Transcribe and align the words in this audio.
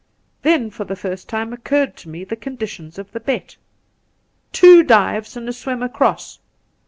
Then 0.41 0.71
for 0.71 0.83
the 0.83 0.95
first 0.95 1.29
time 1.29 1.53
occurred 1.53 1.95
to 1.97 2.09
me 2.09 2.23
the 2.23 2.35
con 2.35 2.57
ditions 2.57 2.97
of 2.97 3.11
the 3.11 3.19
bet:' 3.19 3.55
Two 4.51 4.81
dives 4.81 5.37
and 5.37 5.47
a 5.47 5.53
swim 5.53 5.83
across.' 5.83 6.39